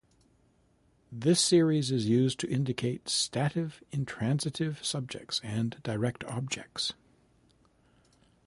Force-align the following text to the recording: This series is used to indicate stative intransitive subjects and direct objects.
This 1.11 1.39
series 1.39 1.91
is 1.91 2.07
used 2.09 2.39
to 2.39 2.49
indicate 2.49 3.05
stative 3.07 3.83
intransitive 3.91 4.83
subjects 4.83 5.39
and 5.43 5.77
direct 5.83 6.23
objects. 6.23 6.93